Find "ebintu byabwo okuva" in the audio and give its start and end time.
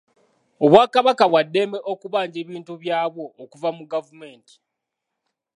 2.43-3.69